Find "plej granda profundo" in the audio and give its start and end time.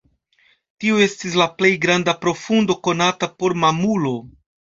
1.59-2.77